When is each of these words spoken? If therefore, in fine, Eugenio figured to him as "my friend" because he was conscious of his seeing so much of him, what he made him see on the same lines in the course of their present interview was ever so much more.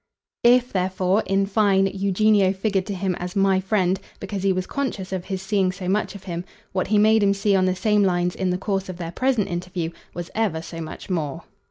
If 0.43 0.73
therefore, 0.73 1.21
in 1.27 1.45
fine, 1.45 1.85
Eugenio 1.85 2.53
figured 2.53 2.87
to 2.87 2.95
him 2.95 3.13
as 3.19 3.35
"my 3.35 3.59
friend" 3.59 3.99
because 4.19 4.41
he 4.41 4.51
was 4.51 4.65
conscious 4.65 5.13
of 5.13 5.25
his 5.25 5.43
seeing 5.43 5.71
so 5.71 5.87
much 5.87 6.15
of 6.15 6.23
him, 6.23 6.43
what 6.71 6.87
he 6.87 6.97
made 6.97 7.21
him 7.21 7.35
see 7.35 7.55
on 7.55 7.65
the 7.65 7.75
same 7.75 8.01
lines 8.03 8.33
in 8.35 8.49
the 8.49 8.57
course 8.57 8.89
of 8.89 8.97
their 8.97 9.11
present 9.11 9.47
interview 9.47 9.91
was 10.15 10.31
ever 10.33 10.63
so 10.63 10.81
much 10.81 11.11
more. 11.11 11.43